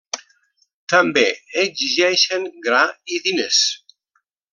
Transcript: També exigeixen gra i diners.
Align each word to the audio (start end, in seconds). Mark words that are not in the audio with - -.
També 0.93 1.25
exigeixen 1.65 2.47
gra 2.69 2.81
i 3.17 3.21
diners. 3.29 3.61